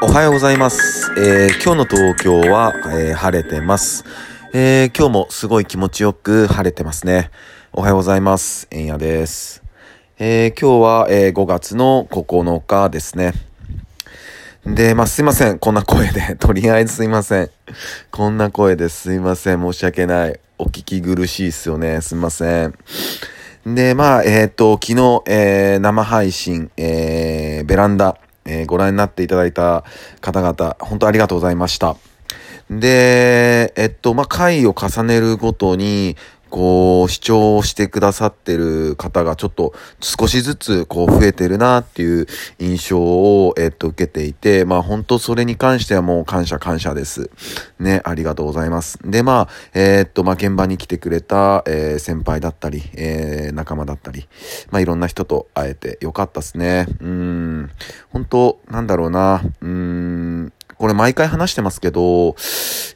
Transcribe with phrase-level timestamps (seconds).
[0.00, 1.10] おはようございます。
[1.18, 4.04] えー今日の東京は、えー晴れてます。
[4.52, 7.32] えー今日もすごい気持ちよく晴れてますね。
[7.72, 8.68] おはようございます。
[8.70, 9.60] えんやです。
[10.20, 13.32] えー今日は、えー5月の9日ですね。
[14.64, 15.58] で、まあ、すいません。
[15.58, 16.36] こんな声で。
[16.38, 17.50] とりあえずすいません。
[18.12, 19.60] こんな声ですいません。
[19.60, 20.38] 申し訳ない。
[20.58, 22.00] お聞き苦しいっすよね。
[22.02, 22.74] すいません。
[23.66, 28.16] で、まあ、えっ、と、昨日、えー生配信、えーベランダ、
[28.48, 29.84] えーご覧になっていただいた
[30.20, 31.96] 方々、本当ありがとうございました。
[32.70, 36.16] で、えっと、まあ、回を重ねるごとに、
[36.50, 42.26] こう、視聴してくださってる方がちょっと少しずつこう増えてるなっていう
[42.58, 47.30] 印象を、えっと、受けていて、まあ本当それに関してはもう感謝感謝です。
[47.78, 48.98] ね、ありがとうございます。
[49.04, 54.28] で、まあ、えっと、まあ現場に来てくれた、えー先輩だったり、えー仲間だったり、
[54.70, 56.86] まあいろんな人と会えてよかったですね。
[57.00, 57.70] うん、
[58.10, 62.36] 本当なんだろうな、うん、これ毎回話してますけど、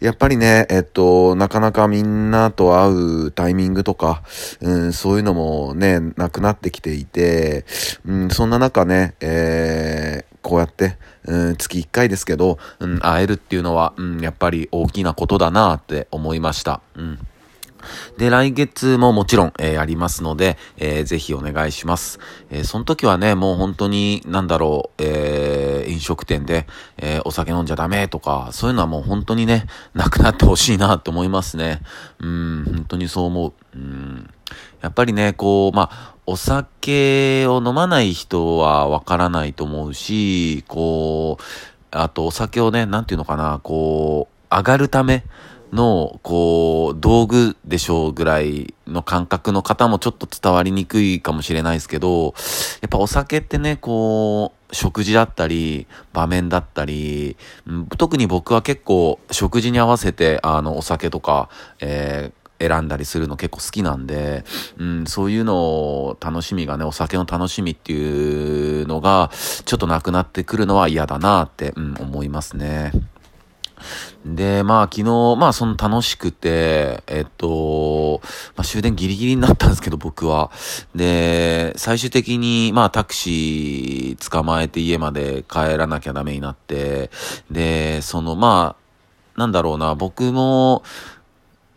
[0.00, 2.92] やっぱりね、えっと、なかなかみんなと会
[3.26, 4.22] うタイミングとか、
[4.60, 7.64] うん、そういうのもね、なくなってきていて、
[8.06, 16.82] うん、そんな中ね、えーこうやって、うん、月1回ですけど、うん、会えるっていうのは、うん、やっぱり大きなことだなって思いました。
[16.96, 17.18] うん。
[18.18, 22.18] で、来月ももちろん、えーありますので、えーぜひお願いします。
[22.50, 26.66] えーその時はね、もう本当に、なんだろう、えー飲食店で、
[26.98, 31.80] えーお酒飲んじゃダメとか、そういうのはもう本当にね、なくなってほしいなと思いますね。
[32.20, 33.52] うん、本当にそう思う。
[33.74, 34.30] うん。
[34.80, 41.42] やっぱりね、こう、まあ、お酒を飲まない人はわからないと思うし、こう、
[41.90, 45.24] あとお酒をね、なんていうのかな、こう、上がるため
[45.72, 52.34] の、こう、道具でしょうぐらいの感覚の方もちょっと伝わりにくいかもしれないですけど、
[52.82, 57.36] やっぱお酒ってね、こう、食事だったり、場面だったり、
[57.98, 61.48] 特に僕は結構食事に合わせて、あの、お酒とか、
[61.80, 64.44] えー選んだりするの結構好きなんで、
[64.78, 69.32] うん、そういうのを楽しみがね、お酒の楽しみっていうのが、
[69.64, 72.92] ちょっとなくなってくるのは嫌だなって、うん、思いますね。
[74.24, 78.20] で、まあ昨日、まあその楽しくて、えっと、
[78.56, 80.50] まあ終電ギリギリになったんですけど僕は。
[80.94, 87.10] で、最終的にまあタクシー捕まえて家まで帰らなきゃダメになって、
[87.50, 88.82] で、そのまあ、
[89.38, 90.82] なんだろうな、僕も、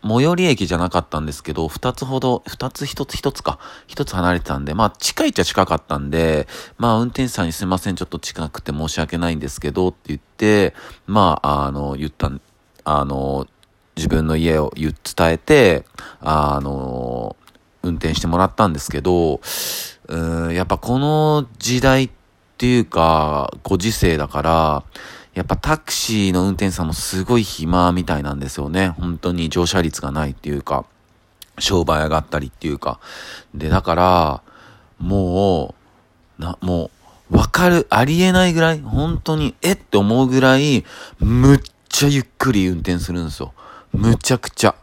[0.08, 6.46] 最寄り駅じゃなかったんですけど、二つほど、二つ一つ一つか、一つ離れてたんで、まあ近いっちゃ近かったんで、
[6.78, 10.74] まあ運転手さんにすいません、ちょっと近くて申し訳ないんですけどって言って、
[11.06, 12.30] まあ、あの、言った、
[12.84, 13.46] あの、
[13.96, 15.84] 自分の家を言伝えて、
[16.20, 17.36] あの、
[17.82, 19.40] 運転してもらったんですけど、
[20.08, 22.10] うん、やっぱこの時代っ
[22.58, 24.84] ていうか、ご時世だから、
[25.36, 28.88] やっぱタクシーの運転手さんもすごい暇みたいなんですよね。
[28.88, 30.86] 本当に乗車率がないっていうか、
[31.58, 32.98] 商売上がったりっていうか。
[33.54, 34.42] で、だから、
[34.98, 35.74] も
[36.38, 36.90] う、な、も
[37.30, 40.86] う、わかる、ありえないぐらい、本当に、えって思うぐらい、
[41.18, 41.60] むっ
[41.90, 43.52] ちゃゆっくり運転するんですよ。
[43.92, 44.74] むちゃくちゃ。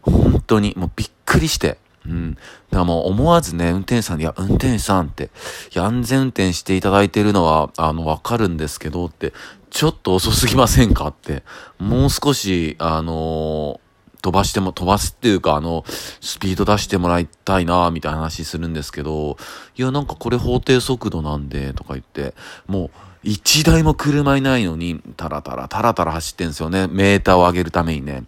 [0.00, 1.76] 本当に、もうびっくりして。
[2.06, 2.34] うん。
[2.34, 2.44] だか
[2.78, 5.30] らもう思わずね、運転手さんに、いや、運転手さんって、
[5.74, 9.32] いや、安全運転していただいてるのは、あの、わかるんですけどって、
[9.70, 11.42] ちょっと遅すぎませんかって、
[11.78, 13.80] もう少し、あの
[14.22, 15.84] 飛ばしても、飛ばすっていうか、あの、
[16.20, 19.36] スピード出してもらいたいな、みたいな話するんですけど、
[19.76, 22.34] いや、なんかこれ法定速度なんで、とか言って、
[22.68, 22.90] もう、
[23.24, 26.86] 一台も車いないのに、タラタラ、タラタラ走ってんすよね。
[26.86, 28.24] メーターを上げるためにね。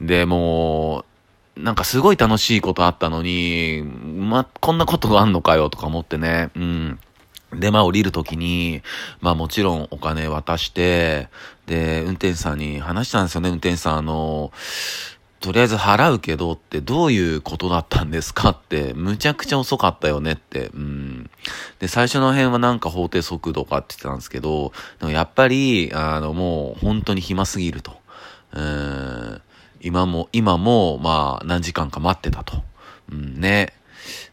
[0.00, 1.04] で、もう、
[1.58, 6.50] なんかすごい楽しいことあったのに、ま、こんなことがあんのかよ、とか思ってね。
[6.54, 7.00] うん。
[7.52, 8.82] で、まあ降りるときに、
[9.20, 11.28] まあもちろんお金渡して、
[11.66, 13.96] で、運転手さんに話したんですよね、運転手さん。
[13.98, 14.52] あの、
[15.40, 20.70] とりあえず払うけどってどういうことだったんですかって、むちゃくちゃ遅かったよねって。
[20.74, 21.30] うん。
[21.78, 27.96] で、最初の辺はなんか法定速度かって言ってたんですけど、でもやっぱり、あの、もう本当に暇すぎると。
[28.52, 29.42] うん。
[29.80, 32.62] 今も、今も、まあ何時間か待ってたと。
[33.12, 33.72] うんね。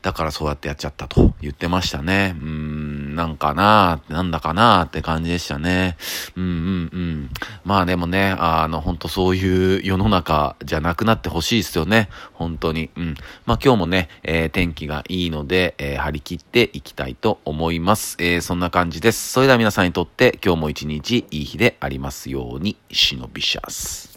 [0.02, 2.36] だからそうやってやっちゃったと言ってましたね。
[2.40, 5.98] うん、なんかなーなんだかなーって感じでしたね。
[6.36, 6.50] うんうん
[6.94, 7.30] うん。
[7.64, 12.10] まあでもね、あの、本当そういう世の中じゃなくなってほしいですよね。
[12.34, 12.90] 本当に。
[12.96, 13.16] うん。
[13.46, 18.16] まあ今日もね、えー天気がいいので、えー張り切っていきたいと思います。
[18.20, 19.32] えーそんな感じです。
[19.32, 24.15] それでは皆さんにとって今日も一日いい日でありますように、忍びシャス。